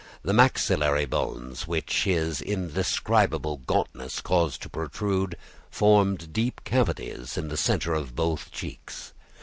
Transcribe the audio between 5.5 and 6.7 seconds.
formed deep